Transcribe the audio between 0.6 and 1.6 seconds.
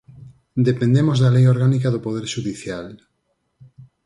Dependemos da Lei